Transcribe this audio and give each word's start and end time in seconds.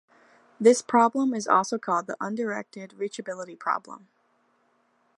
This 0.59 0.81
problem 0.81 1.31
is 1.31 1.47
also 1.47 1.77
called 1.77 2.07
the 2.07 2.17
undirected 2.19 2.95
reachability 2.97 3.59
problem. 3.59 4.07